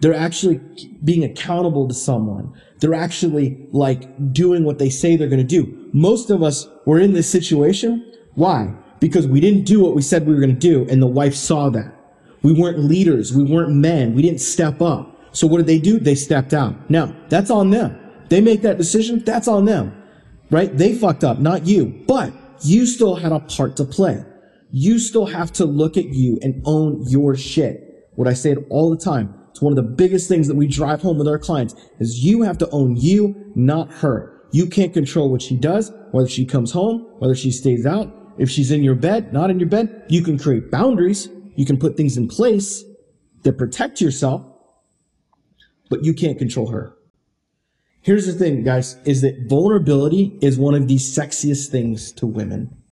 They're 0.00 0.12
actually 0.12 0.60
being 1.04 1.22
accountable 1.22 1.86
to 1.86 1.94
someone. 1.94 2.52
They're 2.80 2.92
actually 2.92 3.68
like 3.70 4.32
doing 4.32 4.64
what 4.64 4.80
they 4.80 4.90
say 4.90 5.14
they're 5.14 5.28
going 5.28 5.46
to 5.46 5.62
do. 5.62 5.88
Most 5.92 6.28
of 6.28 6.42
us 6.42 6.66
were 6.86 6.98
in 6.98 7.12
this 7.12 7.30
situation. 7.30 8.12
Why? 8.34 8.74
Because 8.98 9.28
we 9.28 9.38
didn't 9.38 9.62
do 9.62 9.80
what 9.80 9.94
we 9.94 10.02
said 10.02 10.26
we 10.26 10.34
were 10.34 10.40
going 10.40 10.58
to 10.58 10.68
do 10.68 10.90
and 10.90 11.00
the 11.00 11.06
wife 11.06 11.36
saw 11.36 11.70
that. 11.70 11.94
We 12.42 12.52
weren't 12.52 12.80
leaders. 12.80 13.32
We 13.32 13.44
weren't 13.44 13.72
men. 13.72 14.14
We 14.14 14.22
didn't 14.22 14.40
step 14.40 14.82
up. 14.82 15.20
So 15.30 15.46
what 15.46 15.58
did 15.58 15.68
they 15.68 15.78
do? 15.78 16.00
They 16.00 16.16
stepped 16.16 16.52
out. 16.52 16.90
Now, 16.90 17.14
that's 17.28 17.52
on 17.52 17.70
them. 17.70 17.96
They 18.28 18.40
make 18.40 18.62
that 18.62 18.76
decision. 18.76 19.22
That's 19.24 19.46
on 19.46 19.66
them. 19.66 20.02
Right? 20.50 20.76
They 20.76 20.96
fucked 20.96 21.22
up, 21.22 21.38
not 21.38 21.68
you. 21.68 22.02
But 22.08 22.32
you 22.62 22.86
still 22.86 23.14
had 23.14 23.30
a 23.30 23.38
part 23.38 23.76
to 23.76 23.84
play. 23.84 24.24
You 24.72 24.98
still 24.98 25.26
have 25.26 25.52
to 25.52 25.64
look 25.64 25.96
at 25.96 26.06
you 26.06 26.38
and 26.42 26.62
own 26.64 27.04
your 27.08 27.36
shit. 27.36 28.08
What 28.14 28.28
I 28.28 28.34
say 28.34 28.52
it 28.52 28.58
all 28.70 28.90
the 28.90 29.02
time. 29.02 29.34
It's 29.50 29.60
one 29.60 29.76
of 29.76 29.76
the 29.76 29.94
biggest 29.94 30.28
things 30.28 30.46
that 30.48 30.56
we 30.56 30.68
drive 30.68 31.02
home 31.02 31.18
with 31.18 31.26
our 31.26 31.38
clients 31.38 31.74
is 31.98 32.24
you 32.24 32.42
have 32.42 32.58
to 32.58 32.70
own 32.70 32.96
you, 32.96 33.52
not 33.54 33.92
her. 33.94 34.42
You 34.52 34.66
can't 34.66 34.92
control 34.92 35.30
what 35.30 35.42
she 35.42 35.56
does, 35.56 35.92
whether 36.12 36.28
she 36.28 36.44
comes 36.44 36.72
home, 36.72 37.06
whether 37.18 37.34
she 37.34 37.50
stays 37.50 37.86
out. 37.86 38.14
If 38.38 38.50
she's 38.50 38.70
in 38.70 38.82
your 38.82 38.94
bed, 38.94 39.32
not 39.32 39.50
in 39.50 39.58
your 39.58 39.68
bed, 39.68 40.04
you 40.08 40.22
can 40.22 40.38
create 40.38 40.70
boundaries. 40.70 41.28
You 41.56 41.66
can 41.66 41.78
put 41.78 41.96
things 41.96 42.16
in 42.16 42.28
place 42.28 42.84
that 43.42 43.58
protect 43.58 44.00
yourself, 44.00 44.46
but 45.88 46.04
you 46.04 46.14
can't 46.14 46.38
control 46.38 46.68
her. 46.68 46.96
Here's 48.02 48.26
the 48.26 48.32
thing, 48.32 48.64
guys, 48.64 48.96
is 49.04 49.20
that 49.20 49.46
vulnerability 49.48 50.38
is 50.40 50.58
one 50.58 50.74
of 50.74 50.88
the 50.88 50.96
sexiest 50.96 51.68
things 51.68 52.12
to 52.12 52.26
women. 52.26 52.82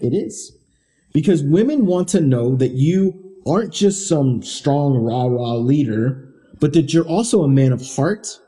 It 0.00 0.14
is. 0.14 0.57
Because 1.18 1.42
women 1.42 1.84
want 1.84 2.06
to 2.10 2.20
know 2.20 2.54
that 2.54 2.74
you 2.74 3.40
aren't 3.44 3.72
just 3.72 4.08
some 4.08 4.40
strong 4.40 4.96
rah 4.96 5.24
rah 5.24 5.54
leader, 5.54 6.32
but 6.60 6.74
that 6.74 6.94
you're 6.94 7.08
also 7.08 7.42
a 7.42 7.48
man 7.48 7.72
of 7.72 7.84
heart, 7.84 8.38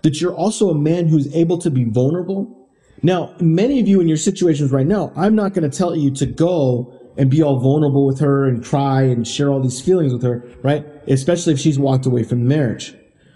that 0.00 0.18
you're 0.18 0.34
also 0.34 0.70
a 0.70 0.74
man 0.74 1.08
who's 1.08 1.30
able 1.34 1.58
to 1.58 1.70
be 1.70 1.84
vulnerable. 1.84 2.70
Now, 3.02 3.34
many 3.38 3.80
of 3.80 3.86
you 3.86 4.00
in 4.00 4.08
your 4.08 4.16
situations 4.16 4.72
right 4.72 4.86
now, 4.86 5.12
I'm 5.14 5.34
not 5.34 5.52
going 5.52 5.70
to 5.70 5.76
tell 5.76 5.94
you 5.94 6.10
to 6.12 6.24
go 6.24 6.90
and 7.18 7.30
be 7.30 7.42
all 7.42 7.60
vulnerable 7.60 8.06
with 8.06 8.18
her 8.20 8.46
and 8.48 8.64
cry 8.64 9.02
and 9.02 9.28
share 9.28 9.50
all 9.50 9.60
these 9.60 9.82
feelings 9.82 10.14
with 10.14 10.22
her, 10.22 10.42
right? 10.62 10.86
Especially 11.06 11.52
if 11.52 11.58
she's 11.58 11.78
walked 11.78 12.06
away 12.06 12.22
from 12.22 12.38
the 12.38 12.48
marriage. 12.48 12.94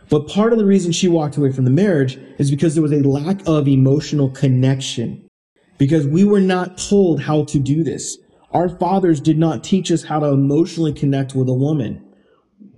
But 0.08 0.26
part 0.26 0.54
of 0.54 0.58
the 0.58 0.64
reason 0.64 0.90
she 0.92 1.06
walked 1.06 1.36
away 1.36 1.52
from 1.52 1.66
the 1.66 1.70
marriage 1.70 2.18
is 2.38 2.50
because 2.50 2.76
there 2.76 2.82
was 2.82 2.92
a 2.92 3.06
lack 3.06 3.46
of 3.46 3.68
emotional 3.68 4.30
connection. 4.30 5.28
Because 5.76 6.06
we 6.06 6.24
were 6.24 6.40
not 6.40 6.78
told 6.78 7.20
how 7.20 7.44
to 7.44 7.58
do 7.58 7.84
this. 7.84 8.16
Our 8.52 8.68
fathers 8.68 9.20
did 9.20 9.38
not 9.38 9.62
teach 9.62 9.92
us 9.92 10.04
how 10.04 10.20
to 10.20 10.26
emotionally 10.26 10.92
connect 10.92 11.34
with 11.34 11.48
a 11.48 11.54
woman. 11.54 12.04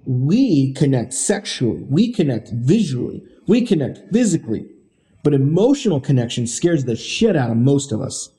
We 0.04 0.74
connect 0.74 1.14
sexually. 1.14 1.84
We 1.88 2.12
connect 2.12 2.50
visually. 2.52 3.22
We 3.46 3.66
connect 3.66 4.00
physically. 4.12 4.66
But 5.22 5.34
emotional 5.34 6.00
connection 6.00 6.46
scares 6.46 6.84
the 6.84 6.96
shit 6.96 7.36
out 7.36 7.50
of 7.50 7.56
most 7.56 7.92
of 7.92 8.00
us 8.00 8.30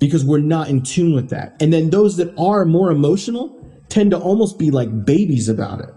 because 0.00 0.24
we're 0.24 0.40
not 0.40 0.68
in 0.68 0.82
tune 0.82 1.14
with 1.14 1.30
that. 1.30 1.56
And 1.60 1.72
then 1.72 1.90
those 1.90 2.16
that 2.16 2.34
are 2.38 2.64
more 2.64 2.90
emotional 2.90 3.56
tend 3.88 4.10
to 4.10 4.18
almost 4.18 4.58
be 4.58 4.70
like 4.70 5.04
babies 5.04 5.48
about 5.48 5.80
it. 5.80 5.94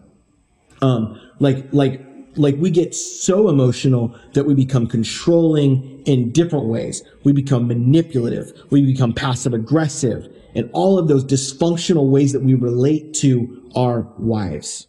Um, 0.82 1.20
like, 1.40 1.66
like, 1.74 2.02
like 2.36 2.56
we 2.58 2.70
get 2.70 2.94
so 2.96 3.50
emotional 3.50 4.16
that 4.34 4.46
we 4.46 4.54
become 4.54 4.88
controlling 4.88 6.02
in 6.06 6.32
different 6.32 6.66
ways. 6.66 7.04
We 7.24 7.32
become 7.32 7.68
manipulative. 7.68 8.52
We 8.70 8.86
become 8.86 9.14
passive 9.14 9.54
aggressive 9.54 10.28
and 10.56 10.70
all 10.74 11.00
of 11.00 11.08
those 11.08 11.26
dysfunctional 11.26 12.10
ways 12.10 12.32
that 12.34 12.44
we 12.44 12.54
relate 12.54 13.14
to 13.16 13.72
our 13.76 14.02
wives. 14.18 14.88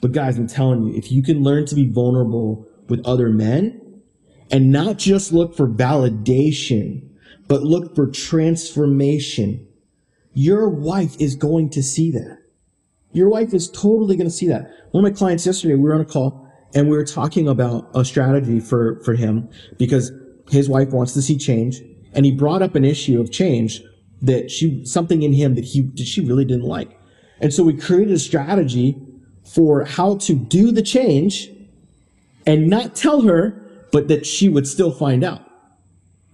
But 0.00 0.12
guys, 0.12 0.38
I'm 0.38 0.46
telling 0.46 0.84
you, 0.84 0.94
if 0.94 1.12
you 1.12 1.22
can 1.22 1.42
learn 1.42 1.66
to 1.66 1.74
be 1.74 1.86
vulnerable 1.86 2.66
with 2.88 3.04
other 3.06 3.28
men 3.28 4.02
and 4.50 4.72
not 4.72 4.98
just 4.98 5.32
look 5.32 5.54
for 5.56 5.68
validation, 5.68 7.08
but 7.46 7.62
look 7.62 7.94
for 7.94 8.06
transformation, 8.06 9.66
your 10.32 10.68
wife 10.68 11.16
is 11.20 11.34
going 11.34 11.70
to 11.70 11.82
see 11.82 12.10
that. 12.12 12.38
Your 13.12 13.28
wife 13.28 13.52
is 13.52 13.68
totally 13.68 14.16
going 14.16 14.28
to 14.28 14.34
see 14.34 14.48
that. 14.48 14.70
One 14.92 15.04
of 15.04 15.12
my 15.12 15.16
clients 15.16 15.44
yesterday, 15.44 15.74
we 15.74 15.80
were 15.80 15.94
on 15.94 16.00
a 16.00 16.04
call 16.04 16.48
and 16.74 16.88
we 16.88 16.96
were 16.96 17.04
talking 17.04 17.48
about 17.48 17.90
a 17.94 18.04
strategy 18.04 18.60
for, 18.60 19.00
for 19.04 19.14
him 19.14 19.48
because 19.78 20.12
his 20.48 20.68
wife 20.68 20.90
wants 20.90 21.12
to 21.14 21.22
see 21.22 21.36
change. 21.36 21.82
And 22.12 22.24
he 22.24 22.32
brought 22.32 22.62
up 22.62 22.74
an 22.74 22.84
issue 22.84 23.20
of 23.20 23.30
change 23.30 23.82
that 24.22 24.50
she, 24.50 24.84
something 24.84 25.22
in 25.22 25.32
him 25.32 25.54
that 25.54 25.64
he, 25.64 25.82
that 25.82 26.06
she 26.06 26.20
really 26.20 26.44
didn't 26.44 26.64
like. 26.64 26.98
And 27.40 27.52
so 27.52 27.64
we 27.64 27.76
created 27.76 28.12
a 28.14 28.18
strategy 28.18 28.96
for 29.44 29.84
how 29.84 30.16
to 30.18 30.34
do 30.34 30.70
the 30.72 30.82
change 30.82 31.50
and 32.46 32.68
not 32.68 32.94
tell 32.94 33.22
her, 33.22 33.60
but 33.92 34.08
that 34.08 34.26
she 34.26 34.48
would 34.48 34.66
still 34.66 34.92
find 34.92 35.24
out. 35.24 35.42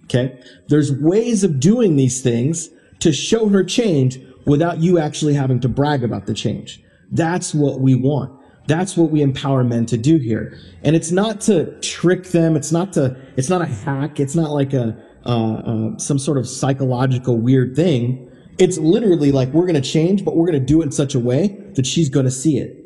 Okay. 0.04 0.40
There's 0.68 0.92
ways 0.92 1.42
of 1.42 1.58
doing 1.58 1.96
these 1.96 2.22
things 2.22 2.70
to 3.00 3.12
show 3.12 3.48
her 3.48 3.64
change 3.64 4.20
without 4.44 4.78
you 4.78 4.98
actually 4.98 5.34
having 5.34 5.60
to 5.60 5.68
brag 5.68 6.04
about 6.04 6.26
the 6.26 6.34
change. 6.34 6.82
That's 7.10 7.54
what 7.54 7.80
we 7.80 7.94
want. 7.94 8.40
That's 8.66 8.96
what 8.96 9.10
we 9.10 9.22
empower 9.22 9.62
men 9.64 9.86
to 9.86 9.96
do 9.96 10.16
here. 10.16 10.58
And 10.82 10.96
it's 10.96 11.10
not 11.12 11.40
to 11.42 11.78
trick 11.80 12.24
them. 12.24 12.56
It's 12.56 12.72
not 12.72 12.92
to, 12.94 13.16
it's 13.36 13.48
not 13.48 13.62
a 13.62 13.66
hack. 13.66 14.18
It's 14.18 14.34
not 14.34 14.50
like 14.50 14.72
a, 14.72 14.96
uh, 15.26 15.54
uh, 15.54 15.98
some 15.98 16.18
sort 16.18 16.38
of 16.38 16.48
psychological 16.48 17.36
weird 17.36 17.74
thing. 17.74 18.30
It's 18.58 18.78
literally 18.78 19.32
like 19.32 19.48
we're 19.48 19.66
going 19.66 19.80
to 19.80 19.88
change, 19.88 20.24
but 20.24 20.36
we're 20.36 20.46
going 20.46 20.60
to 20.60 20.66
do 20.66 20.80
it 20.80 20.86
in 20.86 20.92
such 20.92 21.14
a 21.14 21.20
way 21.20 21.48
that 21.74 21.86
she's 21.86 22.08
going 22.08 22.24
to 22.24 22.30
see 22.30 22.58
it. 22.58 22.84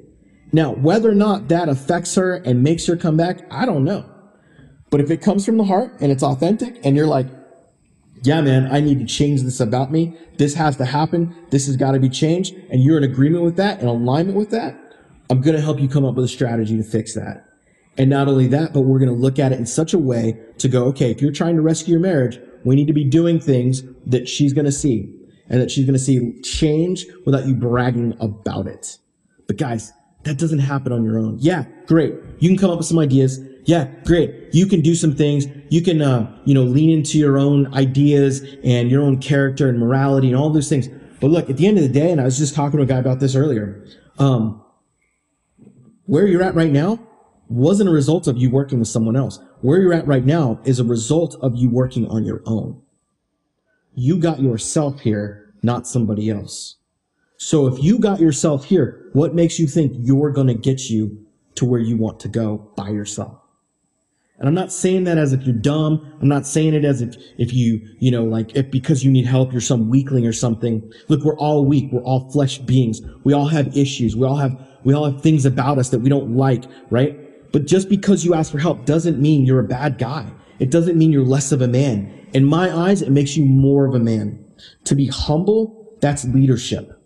Now, 0.52 0.72
whether 0.72 1.10
or 1.10 1.14
not 1.14 1.48
that 1.48 1.68
affects 1.68 2.14
her 2.16 2.36
and 2.36 2.62
makes 2.62 2.86
her 2.86 2.96
come 2.96 3.16
back, 3.16 3.40
I 3.52 3.66
don't 3.66 3.84
know. 3.84 4.04
But 4.90 5.00
if 5.00 5.10
it 5.10 5.22
comes 5.22 5.46
from 5.46 5.56
the 5.56 5.64
heart 5.64 5.96
and 6.00 6.10
it's 6.10 6.22
authentic 6.22 6.80
and 6.84 6.96
you're 6.96 7.06
like, 7.06 7.28
yeah, 8.22 8.40
man, 8.40 8.68
I 8.70 8.80
need 8.80 8.98
to 8.98 9.06
change 9.06 9.42
this 9.42 9.60
about 9.60 9.92
me. 9.92 10.16
This 10.36 10.54
has 10.54 10.76
to 10.78 10.84
happen. 10.84 11.34
This 11.50 11.66
has 11.66 11.76
got 11.76 11.92
to 11.92 12.00
be 12.00 12.08
changed. 12.08 12.54
And 12.70 12.82
you're 12.82 12.98
in 12.98 13.04
agreement 13.04 13.44
with 13.44 13.56
that 13.56 13.78
and 13.78 13.88
alignment 13.88 14.36
with 14.36 14.50
that. 14.50 14.76
I'm 15.30 15.40
going 15.40 15.56
to 15.56 15.62
help 15.62 15.78
you 15.78 15.88
come 15.88 16.04
up 16.04 16.16
with 16.16 16.24
a 16.24 16.28
strategy 16.28 16.76
to 16.76 16.82
fix 16.82 17.14
that. 17.14 17.49
And 17.98 18.08
not 18.08 18.28
only 18.28 18.46
that, 18.48 18.72
but 18.72 18.82
we're 18.82 18.98
going 18.98 19.10
to 19.10 19.16
look 19.16 19.38
at 19.38 19.52
it 19.52 19.58
in 19.58 19.66
such 19.66 19.92
a 19.92 19.98
way 19.98 20.38
to 20.58 20.68
go, 20.68 20.84
okay, 20.86 21.10
if 21.10 21.20
you're 21.20 21.32
trying 21.32 21.56
to 21.56 21.62
rescue 21.62 21.92
your 21.92 22.00
marriage, 22.00 22.38
we 22.64 22.76
need 22.76 22.86
to 22.86 22.92
be 22.92 23.04
doing 23.04 23.40
things 23.40 23.82
that 24.06 24.28
she's 24.28 24.52
going 24.52 24.64
to 24.64 24.72
see 24.72 25.14
and 25.48 25.60
that 25.60 25.70
she's 25.70 25.84
going 25.84 25.94
to 25.94 25.98
see 25.98 26.40
change 26.42 27.06
without 27.26 27.46
you 27.46 27.54
bragging 27.54 28.16
about 28.20 28.66
it. 28.66 28.98
But 29.46 29.56
guys, 29.56 29.92
that 30.22 30.38
doesn't 30.38 30.60
happen 30.60 30.92
on 30.92 31.04
your 31.04 31.18
own. 31.18 31.38
Yeah, 31.40 31.64
great. 31.86 32.14
You 32.38 32.48
can 32.48 32.58
come 32.58 32.70
up 32.70 32.78
with 32.78 32.86
some 32.86 32.98
ideas. 32.98 33.40
Yeah, 33.64 33.86
great. 34.04 34.48
You 34.52 34.66
can 34.66 34.80
do 34.80 34.94
some 34.94 35.14
things. 35.14 35.46
You 35.70 35.82
can, 35.82 36.00
uh, 36.00 36.34
you 36.44 36.54
know, 36.54 36.62
lean 36.62 36.90
into 36.90 37.18
your 37.18 37.38
own 37.38 37.72
ideas 37.74 38.42
and 38.62 38.90
your 38.90 39.02
own 39.02 39.18
character 39.18 39.68
and 39.68 39.78
morality 39.78 40.28
and 40.28 40.36
all 40.36 40.50
those 40.50 40.68
things. 40.68 40.88
But 41.20 41.30
look, 41.30 41.50
at 41.50 41.56
the 41.56 41.66
end 41.66 41.78
of 41.78 41.82
the 41.82 41.90
day, 41.90 42.10
and 42.10 42.20
I 42.20 42.24
was 42.24 42.38
just 42.38 42.54
talking 42.54 42.78
to 42.78 42.84
a 42.84 42.86
guy 42.86 42.98
about 42.98 43.20
this 43.20 43.34
earlier, 43.34 43.84
um, 44.18 44.62
where 46.06 46.26
you're 46.26 46.42
at 46.42 46.54
right 46.54 46.70
now 46.70 46.98
wasn't 47.50 47.88
a 47.88 47.92
result 47.92 48.28
of 48.28 48.38
you 48.38 48.48
working 48.48 48.78
with 48.78 48.88
someone 48.88 49.16
else. 49.16 49.40
Where 49.60 49.80
you're 49.80 49.92
at 49.92 50.06
right 50.06 50.24
now 50.24 50.60
is 50.64 50.78
a 50.78 50.84
result 50.84 51.36
of 51.42 51.56
you 51.56 51.68
working 51.68 52.06
on 52.08 52.24
your 52.24 52.42
own. 52.46 52.80
You 53.94 54.18
got 54.18 54.40
yourself 54.40 55.00
here, 55.00 55.52
not 55.62 55.86
somebody 55.86 56.30
else. 56.30 56.76
So 57.36 57.66
if 57.66 57.82
you 57.82 57.98
got 57.98 58.20
yourself 58.20 58.66
here, 58.66 59.10
what 59.14 59.34
makes 59.34 59.58
you 59.58 59.66
think 59.66 59.92
you're 59.96 60.30
going 60.30 60.46
to 60.46 60.54
get 60.54 60.88
you 60.88 61.26
to 61.56 61.64
where 61.64 61.80
you 61.80 61.96
want 61.96 62.20
to 62.20 62.28
go 62.28 62.70
by 62.76 62.90
yourself? 62.90 63.36
And 64.38 64.48
I'm 64.48 64.54
not 64.54 64.72
saying 64.72 65.04
that 65.04 65.18
as 65.18 65.32
if 65.32 65.42
you're 65.42 65.54
dumb. 65.54 66.16
I'm 66.22 66.28
not 66.28 66.46
saying 66.46 66.72
it 66.74 66.84
as 66.84 67.02
if, 67.02 67.16
if 67.36 67.52
you, 67.52 67.80
you 67.98 68.10
know, 68.10 68.24
like 68.24 68.56
if 68.56 68.70
because 68.70 69.04
you 69.04 69.10
need 69.10 69.26
help, 69.26 69.52
you're 69.52 69.60
some 69.60 69.90
weakling 69.90 70.26
or 70.26 70.32
something. 70.32 70.90
Look, 71.08 71.24
we're 71.24 71.36
all 71.36 71.66
weak. 71.66 71.90
We're 71.92 72.02
all 72.02 72.30
flesh 72.30 72.58
beings. 72.58 73.00
We 73.24 73.34
all 73.34 73.48
have 73.48 73.76
issues. 73.76 74.16
We 74.16 74.26
all 74.26 74.36
have, 74.36 74.58
we 74.84 74.94
all 74.94 75.10
have 75.10 75.20
things 75.20 75.44
about 75.44 75.78
us 75.78 75.90
that 75.90 75.98
we 75.98 76.08
don't 76.08 76.36
like, 76.36 76.64
right? 76.90 77.29
But 77.52 77.66
just 77.66 77.88
because 77.88 78.24
you 78.24 78.34
ask 78.34 78.52
for 78.52 78.58
help 78.58 78.84
doesn't 78.84 79.20
mean 79.20 79.44
you're 79.44 79.60
a 79.60 79.64
bad 79.64 79.98
guy. 79.98 80.30
It 80.58 80.70
doesn't 80.70 80.96
mean 80.96 81.12
you're 81.12 81.24
less 81.24 81.52
of 81.52 81.62
a 81.62 81.68
man. 81.68 82.28
In 82.32 82.44
my 82.44 82.70
eyes, 82.74 83.02
it 83.02 83.10
makes 83.10 83.36
you 83.36 83.44
more 83.44 83.86
of 83.86 83.94
a 83.94 83.98
man. 83.98 84.44
To 84.84 84.94
be 84.94 85.06
humble, 85.08 85.96
that's 86.00 86.24
leadership 86.24 87.00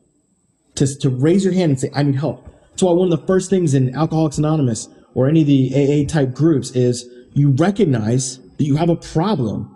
to, 0.76 0.98
to 0.98 1.10
raise 1.10 1.44
your 1.44 1.52
hand 1.52 1.70
and 1.70 1.80
say, 1.80 1.90
I 1.94 2.02
need 2.02 2.16
help. 2.16 2.48
That's 2.70 2.82
why 2.82 2.92
one 2.92 3.12
of 3.12 3.20
the 3.20 3.26
first 3.26 3.50
things 3.50 3.74
in 3.74 3.94
Alcoholics 3.94 4.38
Anonymous 4.38 4.88
or 5.14 5.28
any 5.28 5.42
of 5.42 5.46
the 5.46 5.72
AA 5.74 6.08
type 6.08 6.34
groups 6.34 6.70
is 6.72 7.08
you 7.32 7.50
recognize 7.50 8.38
that 8.56 8.64
you 8.64 8.76
have 8.76 8.88
a 8.88 8.96
problem. 8.96 9.70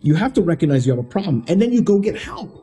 You 0.00 0.14
have 0.14 0.32
to 0.34 0.42
recognize 0.42 0.86
you 0.86 0.92
have 0.92 1.04
a 1.04 1.08
problem 1.08 1.44
and 1.48 1.60
then 1.60 1.72
you 1.72 1.82
go 1.82 1.98
get 1.98 2.16
help. 2.16 2.58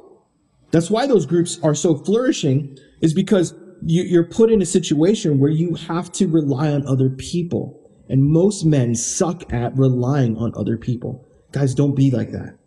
That's 0.72 0.92
why 0.92 1.08
those 1.08 1.26
groups 1.26 1.60
are 1.64 1.74
so 1.74 1.96
flourishing 1.96 2.78
is 3.02 3.14
because 3.14 3.54
you, 3.86 4.04
you're 4.04 4.24
put 4.24 4.52
in 4.52 4.62
a 4.62 4.66
situation 4.66 5.40
where 5.40 5.50
you 5.50 5.76
have 5.76 6.12
to 6.14 6.28
rely 6.28 6.72
on 6.72 6.86
other 6.88 7.10
people. 7.10 7.84
And 8.10 8.24
most 8.24 8.64
men 8.64 8.96
suck 8.96 9.52
at 9.52 9.78
relying 9.78 10.38
on 10.38 10.54
other 10.56 10.78
people. 10.78 11.28
Guys, 11.52 11.76
don't 11.76 11.96
be 11.96 12.10
like 12.10 12.32
that. 12.32 12.58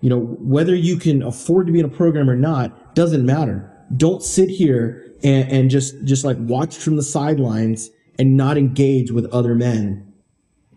You 0.00 0.10
know, 0.10 0.20
whether 0.20 0.74
you 0.74 0.96
can 0.98 1.22
afford 1.22 1.66
to 1.66 1.72
be 1.72 1.80
in 1.80 1.84
a 1.84 1.88
program 1.88 2.28
or 2.28 2.36
not 2.36 2.94
doesn't 2.94 3.24
matter 3.24 3.70
don't 3.96 4.22
sit 4.22 4.48
here 4.48 5.14
and, 5.22 5.50
and 5.50 5.70
just 5.70 6.04
just 6.04 6.24
like 6.24 6.36
watch 6.40 6.76
from 6.76 6.96
the 6.96 7.02
sidelines 7.02 7.90
and 8.18 8.36
not 8.36 8.56
engage 8.56 9.10
with 9.10 9.26
other 9.26 9.54
men. 9.54 10.12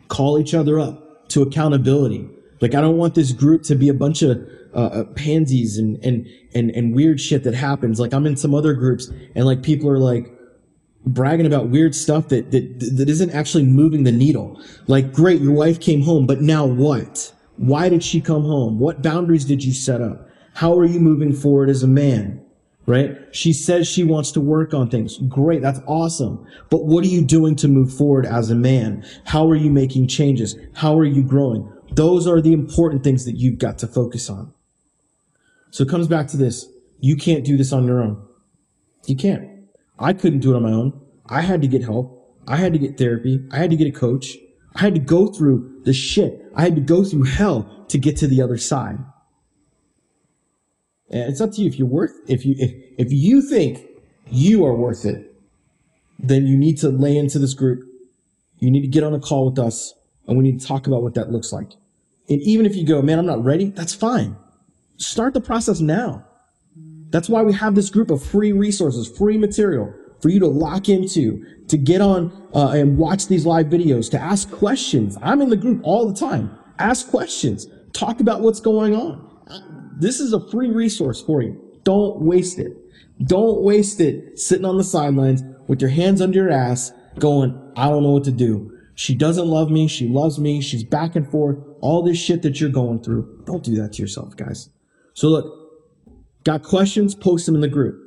Call 0.07 0.39
each 0.39 0.53
other 0.53 0.79
up 0.79 1.29
to 1.29 1.41
accountability. 1.41 2.29
Like 2.61 2.75
I 2.75 2.81
don't 2.81 2.97
want 2.97 3.15
this 3.15 3.31
group 3.31 3.63
to 3.63 3.75
be 3.75 3.89
a 3.89 3.93
bunch 3.93 4.21
of 4.21 4.47
uh, 4.73 4.77
uh, 4.77 5.03
pansies 5.15 5.77
and, 5.77 6.03
and 6.03 6.27
and 6.53 6.71
and 6.71 6.95
weird 6.95 7.19
shit 7.19 7.43
that 7.43 7.53
happens. 7.53 7.99
Like 7.99 8.13
I'm 8.13 8.25
in 8.25 8.37
some 8.37 8.53
other 8.53 8.73
groups 8.73 9.09
and 9.35 9.45
like 9.45 9.63
people 9.63 9.89
are 9.89 9.99
like 9.99 10.31
bragging 11.05 11.45
about 11.45 11.69
weird 11.69 11.95
stuff 11.95 12.29
that 12.29 12.51
that 12.51 12.79
that 12.79 13.09
isn't 13.09 13.31
actually 13.31 13.63
moving 13.63 14.03
the 14.03 14.11
needle. 14.11 14.61
Like 14.87 15.13
great, 15.13 15.41
your 15.41 15.53
wife 15.53 15.79
came 15.79 16.01
home, 16.01 16.25
but 16.25 16.41
now 16.41 16.65
what? 16.65 17.33
Why 17.57 17.89
did 17.89 18.03
she 18.03 18.19
come 18.19 18.43
home? 18.43 18.79
What 18.79 19.01
boundaries 19.01 19.45
did 19.45 19.63
you 19.63 19.73
set 19.73 20.01
up? 20.01 20.27
How 20.55 20.77
are 20.77 20.85
you 20.85 20.99
moving 20.99 21.33
forward 21.33 21.69
as 21.69 21.83
a 21.83 21.87
man? 21.87 22.43
right? 22.85 23.17
She 23.31 23.53
says 23.53 23.87
she 23.87 24.03
wants 24.03 24.31
to 24.33 24.41
work 24.41 24.73
on 24.73 24.89
things. 24.89 25.17
Great. 25.29 25.61
That's 25.61 25.79
awesome. 25.87 26.45
But 26.69 26.85
what 26.85 27.03
are 27.03 27.07
you 27.07 27.23
doing 27.23 27.55
to 27.57 27.67
move 27.67 27.93
forward 27.93 28.25
as 28.25 28.49
a 28.49 28.55
man? 28.55 29.05
How 29.25 29.49
are 29.49 29.55
you 29.55 29.69
making 29.69 30.07
changes? 30.07 30.55
How 30.73 30.97
are 30.97 31.05
you 31.05 31.23
growing? 31.23 31.71
Those 31.91 32.27
are 32.27 32.41
the 32.41 32.53
important 32.53 33.03
things 33.03 33.25
that 33.25 33.37
you've 33.37 33.59
got 33.59 33.77
to 33.79 33.87
focus 33.87 34.29
on. 34.29 34.53
So 35.73 35.83
it 35.83 35.89
comes 35.89 36.07
back 36.07 36.27
to 36.27 36.37
this. 36.37 36.67
You 36.99 37.15
can't 37.15 37.43
do 37.43 37.57
this 37.57 37.73
on 37.73 37.87
your 37.87 37.99
own. 37.99 38.23
You 39.07 39.15
can't. 39.15 39.49
I 39.97 40.13
couldn't 40.13 40.41
do 40.41 40.53
it 40.53 40.55
on 40.55 40.61
my 40.61 40.71
own. 40.71 41.01
I 41.25 41.41
had 41.41 41.63
to 41.63 41.67
get 41.67 41.81
help. 41.81 42.37
I 42.47 42.57
had 42.57 42.73
to 42.73 42.79
get 42.79 42.99
therapy. 42.99 43.43
I 43.51 43.57
had 43.57 43.71
to 43.71 43.75
get 43.75 43.87
a 43.87 43.91
coach. 43.91 44.37
I 44.75 44.81
had 44.81 44.93
to 44.93 44.99
go 44.99 45.25
through 45.25 45.81
the 45.83 45.91
shit. 45.91 46.45
I 46.53 46.61
had 46.61 46.75
to 46.75 46.81
go 46.81 47.03
through 47.03 47.23
hell 47.23 47.85
to 47.87 47.97
get 47.97 48.17
to 48.17 48.27
the 48.27 48.39
other 48.39 48.55
side. 48.55 48.99
And 51.09 51.23
it's 51.23 51.41
up 51.41 51.53
to 51.53 51.61
you 51.61 51.67
if 51.67 51.79
you're 51.79 51.87
worth 51.87 52.13
if 52.27 52.45
you 52.45 52.53
if, 52.59 52.71
if 52.99 53.11
you 53.11 53.41
think 53.41 53.81
you 54.29 54.63
are 54.67 54.75
worth 54.75 55.05
it, 55.05 55.33
then 56.19 56.45
you 56.45 56.55
need 56.55 56.77
to 56.81 56.89
lay 56.89 57.17
into 57.17 57.39
this 57.39 57.55
group. 57.55 57.83
You 58.59 58.69
need 58.69 58.81
to 58.81 58.87
get 58.87 59.03
on 59.03 59.15
a 59.15 59.19
call 59.19 59.49
with 59.49 59.57
us 59.57 59.95
and 60.27 60.37
we 60.37 60.43
need 60.43 60.59
to 60.59 60.67
talk 60.67 60.85
about 60.85 61.01
what 61.01 61.15
that 61.15 61.31
looks 61.31 61.51
like. 61.51 61.71
And 62.29 62.39
even 62.43 62.67
if 62.67 62.75
you 62.75 62.85
go, 62.85 63.01
man, 63.01 63.17
I'm 63.17 63.25
not 63.25 63.43
ready, 63.43 63.71
that's 63.71 63.95
fine. 63.95 64.37
Start 64.97 65.33
the 65.33 65.41
process 65.41 65.79
now. 65.79 66.25
That's 67.09 67.29
why 67.29 67.43
we 67.43 67.53
have 67.53 67.75
this 67.75 67.89
group 67.89 68.09
of 68.09 68.23
free 68.23 68.51
resources, 68.51 69.07
free 69.07 69.37
material 69.37 69.93
for 70.21 70.29
you 70.29 70.39
to 70.39 70.47
lock 70.47 70.89
into, 70.89 71.45
to 71.67 71.77
get 71.77 72.01
on 72.01 72.31
uh, 72.55 72.69
and 72.69 72.97
watch 72.97 73.27
these 73.27 73.45
live 73.45 73.67
videos, 73.67 74.09
to 74.11 74.19
ask 74.19 74.49
questions. 74.51 75.17
I'm 75.21 75.41
in 75.41 75.49
the 75.49 75.57
group 75.57 75.81
all 75.83 76.07
the 76.07 76.19
time. 76.19 76.57
Ask 76.79 77.09
questions. 77.09 77.67
Talk 77.91 78.19
about 78.19 78.41
what's 78.41 78.59
going 78.59 78.95
on. 78.95 79.29
This 79.99 80.19
is 80.19 80.33
a 80.33 80.49
free 80.49 80.71
resource 80.71 81.21
for 81.21 81.41
you. 81.41 81.61
Don't 81.83 82.21
waste 82.21 82.57
it. 82.57 82.75
Don't 83.23 83.61
waste 83.61 83.99
it 83.99 84.39
sitting 84.39 84.65
on 84.65 84.77
the 84.77 84.83
sidelines 84.83 85.43
with 85.67 85.81
your 85.81 85.91
hands 85.91 86.21
under 86.21 86.39
your 86.39 86.51
ass 86.51 86.91
going, 87.19 87.71
I 87.75 87.89
don't 87.89 88.03
know 88.03 88.11
what 88.11 88.23
to 88.23 88.31
do. 88.31 88.71
She 88.95 89.15
doesn't 89.15 89.47
love 89.47 89.69
me. 89.69 89.87
She 89.87 90.07
loves 90.07 90.39
me. 90.39 90.61
She's 90.61 90.83
back 90.83 91.15
and 91.15 91.29
forth. 91.29 91.57
All 91.81 92.01
this 92.03 92.17
shit 92.17 92.41
that 92.43 92.59
you're 92.59 92.69
going 92.69 93.01
through. 93.01 93.43
Don't 93.45 93.63
do 93.63 93.75
that 93.75 93.93
to 93.93 94.01
yourself, 94.01 94.35
guys. 94.35 94.69
So 95.13 95.29
look, 95.29 95.45
got 96.43 96.63
questions? 96.63 97.15
Post 97.15 97.45
them 97.45 97.55
in 97.55 97.61
the 97.61 97.67
group. 97.67 97.99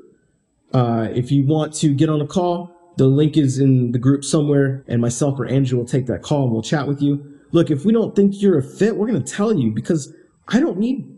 Uh, 0.73 1.09
if 1.13 1.31
you 1.31 1.47
want 1.47 1.73
to 1.75 1.95
get 1.95 2.09
on 2.09 2.21
a 2.21 2.27
call, 2.27 2.73
the 2.97 3.07
link 3.07 3.37
is 3.37 3.59
in 3.59 3.93
the 3.93 3.99
group 3.99 4.25
somewhere, 4.25 4.85
and 4.89 5.01
myself 5.01 5.39
or 5.39 5.47
Andrew 5.47 5.79
will 5.79 5.87
take 5.87 6.07
that 6.07 6.23
call 6.23 6.45
and 6.45 6.53
we'll 6.53 6.63
chat 6.63 6.87
with 6.87 7.03
you. 7.03 7.39
Look, 7.53 7.71
if 7.71 7.85
we 7.85 7.93
don't 7.93 8.17
think 8.17 8.41
you're 8.41 8.59
a 8.59 8.63
fit, 8.63 8.97
we're 8.97 9.07
going 9.07 9.23
to 9.23 9.33
tell 9.33 9.55
you 9.55 9.71
because 9.71 10.13
I 10.49 10.61
don't 10.61 10.79
need 10.79 11.13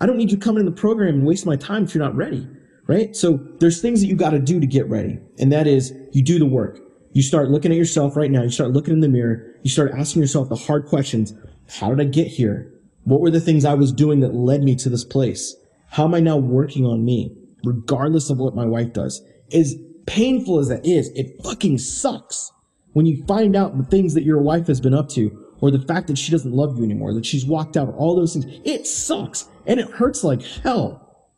I 0.00 0.06
don't 0.06 0.16
need 0.16 0.32
you 0.32 0.36
coming 0.36 0.60
in 0.60 0.66
the 0.66 0.72
program 0.72 1.14
and 1.14 1.26
waste 1.26 1.46
my 1.46 1.54
time 1.54 1.84
if 1.84 1.94
you're 1.94 2.02
not 2.02 2.16
ready, 2.16 2.48
right? 2.88 3.14
So 3.14 3.38
there's 3.60 3.80
things 3.80 4.00
that 4.00 4.08
you 4.08 4.16
got 4.16 4.30
to 4.30 4.40
do 4.40 4.58
to 4.58 4.66
get 4.66 4.88
ready. 4.88 5.20
And 5.38 5.52
that 5.52 5.68
is 5.68 5.94
you 6.12 6.24
do 6.24 6.40
the 6.40 6.46
work. 6.46 6.80
You 7.12 7.22
start 7.22 7.50
looking 7.50 7.70
at 7.70 7.78
yourself 7.78 8.16
right 8.16 8.30
now. 8.30 8.42
You 8.42 8.50
start 8.50 8.72
looking 8.72 8.94
in 8.94 9.00
the 9.00 9.08
mirror. 9.08 9.54
You 9.62 9.70
start 9.70 9.92
asking 9.96 10.22
yourself 10.22 10.48
the 10.48 10.56
hard 10.56 10.86
questions. 10.86 11.34
How 11.68 11.90
did 11.90 12.00
I 12.00 12.10
get 12.10 12.26
here? 12.26 12.71
What 13.04 13.20
were 13.20 13.30
the 13.30 13.40
things 13.40 13.64
I 13.64 13.74
was 13.74 13.92
doing 13.92 14.20
that 14.20 14.34
led 14.34 14.62
me 14.62 14.76
to 14.76 14.88
this 14.88 15.04
place? 15.04 15.56
How 15.90 16.04
am 16.04 16.14
I 16.14 16.20
now 16.20 16.36
working 16.36 16.86
on 16.86 17.04
me? 17.04 17.36
Regardless 17.64 18.30
of 18.30 18.38
what 18.38 18.54
my 18.54 18.64
wife 18.64 18.92
does. 18.92 19.22
as 19.52 19.74
painful 20.06 20.58
as 20.58 20.68
that 20.68 20.84
is, 20.84 21.08
it 21.10 21.40
fucking 21.44 21.78
sucks 21.78 22.50
when 22.92 23.06
you 23.06 23.24
find 23.26 23.54
out 23.54 23.76
the 23.78 23.84
things 23.84 24.14
that 24.14 24.24
your 24.24 24.40
wife 24.40 24.66
has 24.66 24.80
been 24.80 24.94
up 24.94 25.08
to, 25.10 25.46
or 25.60 25.70
the 25.70 25.78
fact 25.78 26.08
that 26.08 26.18
she 26.18 26.32
doesn't 26.32 26.52
love 26.52 26.76
you 26.76 26.84
anymore, 26.84 27.14
that 27.14 27.24
she's 27.24 27.46
walked 27.46 27.76
out, 27.76 27.94
all 27.94 28.16
those 28.16 28.34
things. 28.34 28.60
It 28.64 28.86
sucks 28.86 29.48
and 29.66 29.78
it 29.78 29.88
hurts 29.88 30.24
like 30.24 30.42
hell. 30.42 31.28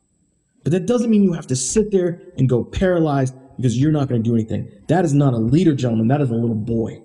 But 0.63 0.71
that 0.71 0.87
doesn't 0.87 1.11
mean 1.11 1.23
you 1.23 1.33
have 1.33 1.47
to 1.47 1.55
sit 1.55 1.91
there 1.91 2.21
and 2.37 2.49
go 2.49 2.63
paralyzed 2.63 3.35
because 3.55 3.79
you're 3.79 3.91
not 3.91 4.09
going 4.09 4.21
to 4.23 4.27
do 4.29 4.33
anything. 4.33 4.71
That 4.87 5.05
is 5.05 5.13
not 5.13 5.33
a 5.33 5.37
leader, 5.37 5.75
gentlemen. 5.75 6.07
That 6.07 6.21
is 6.21 6.31
a 6.31 6.35
little 6.35 6.55
boy. 6.55 7.01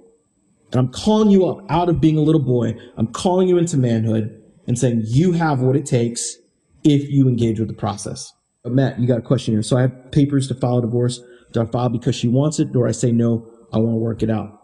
And 0.73 0.81
I'm 0.81 0.89
calling 0.89 1.31
you 1.31 1.47
up 1.47 1.65
out 1.69 1.89
of 1.89 2.01
being 2.01 2.17
a 2.17 2.23
little 2.23 2.41
boy. 2.41 2.75
I'm 2.97 3.09
calling 3.09 3.49
you 3.49 3.59
into 3.59 3.77
manhood 3.77 4.40
and 4.71 4.79
saying 4.79 5.03
you 5.05 5.33
have 5.33 5.63
what 5.63 5.75
it 5.75 5.85
takes 5.85 6.37
if 6.85 7.11
you 7.11 7.27
engage 7.27 7.59
with 7.59 7.67
the 7.67 7.75
process. 7.75 8.33
But 8.63 8.71
Matt, 8.71 9.01
you 9.01 9.09
got 9.09 9.19
a 9.19 9.23
question 9.23 9.53
here. 9.53 9.65
So 9.65 9.77
I 9.77 9.81
have 9.81 10.13
papers 10.13 10.47
to 10.47 10.55
file 10.55 10.79
a 10.79 10.83
divorce. 10.83 11.19
Do 11.51 11.61
I 11.61 11.65
file 11.65 11.89
because 11.89 12.15
she 12.15 12.29
wants 12.29 12.61
it, 12.61 12.77
or 12.77 12.87
I 12.87 12.93
say 12.93 13.11
no, 13.11 13.51
I 13.73 13.79
want 13.79 13.95
to 13.95 13.99
work 13.99 14.23
it 14.23 14.31
out? 14.31 14.63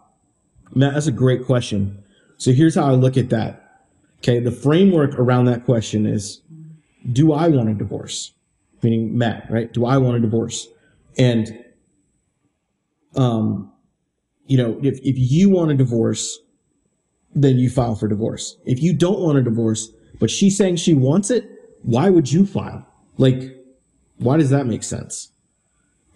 Matt, 0.73 0.93
that's 0.93 1.07
a 1.07 1.11
great 1.11 1.45
question. 1.45 2.01
So 2.37 2.53
here's 2.53 2.75
how 2.75 2.85
I 2.85 2.91
look 2.91 3.17
at 3.17 3.29
that. 3.31 3.81
Okay, 4.19 4.39
the 4.39 4.49
framework 4.49 5.13
around 5.19 5.43
that 5.47 5.65
question 5.65 6.05
is 6.05 6.39
do 7.11 7.33
I 7.33 7.49
want 7.49 7.67
a 7.67 7.73
divorce? 7.73 8.31
Meaning 8.81 9.17
Matt, 9.17 9.51
right? 9.51 9.73
Do 9.73 9.85
I 9.85 9.97
want 9.97 10.15
a 10.15 10.21
divorce? 10.21 10.69
And 11.17 11.65
um, 13.17 13.73
you 14.45 14.57
know, 14.57 14.79
if, 14.81 14.99
if 14.99 15.15
you 15.17 15.49
want 15.49 15.71
a 15.71 15.73
divorce, 15.73 16.39
then 17.35 17.59
you 17.59 17.69
file 17.69 17.95
for 17.95 18.07
divorce. 18.07 18.55
If 18.65 18.81
you 18.81 18.93
don't 18.93 19.19
want 19.19 19.37
a 19.37 19.41
divorce, 19.41 19.91
but 20.19 20.29
she's 20.29 20.57
saying 20.57 20.77
she 20.77 20.93
wants 20.93 21.29
it, 21.29 21.49
why 21.83 22.09
would 22.09 22.31
you 22.31 22.45
file? 22.45 22.85
Like, 23.17 23.55
why 24.17 24.37
does 24.37 24.49
that 24.49 24.65
make 24.65 24.83
sense? 24.83 25.31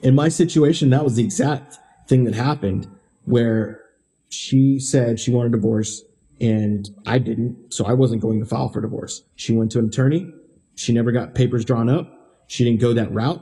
In 0.01 0.15
my 0.15 0.29
situation, 0.29 0.89
that 0.89 1.03
was 1.03 1.15
the 1.15 1.24
exact 1.24 1.77
thing 2.08 2.24
that 2.24 2.34
happened 2.34 2.88
where 3.25 3.81
she 4.29 4.79
said 4.79 5.20
she 5.20 5.31
wanted 5.31 5.53
a 5.53 5.58
divorce 5.58 6.03
and 6.39 6.89
I 7.05 7.20
didn't. 7.20 7.74
So 7.74 7.86
I 7.86 7.93
wasn't 7.93 8.22
going 8.22 8.39
to 8.39 8.46
file 8.46 8.70
for 8.70 8.81
divorce. 8.81 9.24
She 9.36 9.53
went 9.53 9.72
to 9.74 9.79
an 9.79 9.86
attorney. 9.88 10.31
She 10.75 10.91
never 10.91 11.12
got 11.12 11.36
papers 11.36 11.63
drawn 11.63 11.88
up. 11.89 12.12
She 12.48 12.63
didn't 12.63 12.81
go 12.81 12.93
that 12.93 13.13
route. 13.13 13.41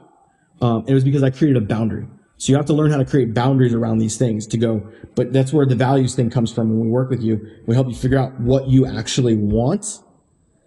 Um, 0.60 0.84
it 0.86 0.92
was 0.92 1.04
because 1.04 1.22
I 1.22 1.30
created 1.30 1.62
a 1.62 1.66
boundary. 1.66 2.06
So 2.36 2.52
you 2.52 2.56
have 2.56 2.66
to 2.66 2.74
learn 2.74 2.90
how 2.90 2.98
to 2.98 3.04
create 3.04 3.34
boundaries 3.34 3.74
around 3.74 3.98
these 3.98 4.16
things 4.16 4.46
to 4.48 4.56
go, 4.56 4.86
but 5.14 5.32
that's 5.32 5.52
where 5.52 5.66
the 5.66 5.74
values 5.74 6.14
thing 6.14 6.30
comes 6.30 6.52
from. 6.52 6.70
When 6.70 6.80
we 6.80 6.88
work 6.88 7.10
with 7.10 7.22
you, 7.22 7.40
we 7.66 7.74
help 7.74 7.88
you 7.88 7.94
figure 7.94 8.18
out 8.18 8.38
what 8.40 8.68
you 8.68 8.86
actually 8.86 9.36
want. 9.36 9.98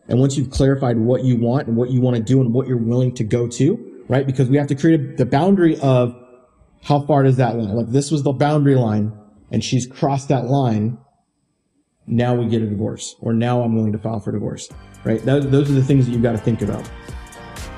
And 0.08 0.20
once 0.20 0.38
you've 0.38 0.50
clarified 0.50 0.98
what 0.98 1.24
you 1.24 1.38
want 1.38 1.68
and 1.68 1.78
what 1.78 1.90
you 1.90 2.02
want 2.02 2.18
to 2.18 2.22
do 2.22 2.42
and 2.42 2.54
what 2.54 2.68
you're 2.68 2.78
willing 2.78 3.14
to 3.16 3.24
go 3.24 3.48
to, 3.48 4.04
right? 4.10 4.26
Because 4.26 4.50
we 4.50 4.58
have 4.58 4.68
to 4.68 4.76
create 4.76 5.18
the 5.18 5.26
boundary 5.26 5.80
of 5.80 6.16
how 6.84 7.00
far 7.02 7.24
does 7.24 7.38
that 7.38 7.56
line? 7.56 7.76
Like 7.76 7.90
this 7.90 8.12
was 8.12 8.24
the 8.24 8.34
boundary 8.34 8.76
line 8.76 9.14
and 9.52 9.64
she's 9.64 9.88
crossed 9.88 10.28
that 10.28 10.46
line. 10.46 10.98
Now 12.06 12.36
we 12.36 12.48
get 12.48 12.62
a 12.62 12.68
divorce 12.68 13.16
or 13.22 13.34
now 13.34 13.62
I'm 13.62 13.76
willing 13.76 13.94
to 13.94 13.98
file 13.98 14.20
for 14.20 14.34
divorce, 14.34 14.70
right? 15.06 15.24
Those, 15.24 15.46
are 15.46 15.74
the 15.74 15.84
things 15.84 16.06
that 16.06 16.12
you've 16.12 16.24
got 16.24 16.34
to 16.34 16.38
think 16.38 16.62
about. 16.62 16.90